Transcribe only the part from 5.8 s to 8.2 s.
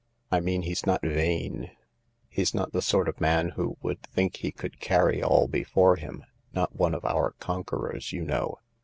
him; not one of our conquerors,